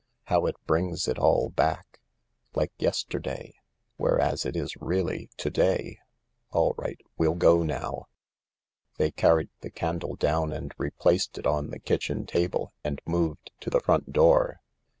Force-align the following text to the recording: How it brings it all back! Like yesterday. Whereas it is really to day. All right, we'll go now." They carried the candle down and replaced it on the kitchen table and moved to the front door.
How 0.23 0.47
it 0.47 0.55
brings 0.65 1.07
it 1.07 1.19
all 1.19 1.49
back! 1.49 1.99
Like 2.55 2.71
yesterday. 2.79 3.53
Whereas 3.97 4.47
it 4.47 4.55
is 4.55 4.75
really 4.77 5.29
to 5.37 5.51
day. 5.51 5.99
All 6.49 6.73
right, 6.75 6.99
we'll 7.19 7.35
go 7.35 7.61
now." 7.61 8.07
They 8.97 9.11
carried 9.11 9.49
the 9.59 9.69
candle 9.69 10.15
down 10.15 10.51
and 10.53 10.73
replaced 10.79 11.37
it 11.37 11.45
on 11.45 11.69
the 11.69 11.77
kitchen 11.77 12.25
table 12.25 12.73
and 12.83 12.99
moved 13.05 13.51
to 13.59 13.69
the 13.69 13.79
front 13.81 14.11
door. 14.11 14.59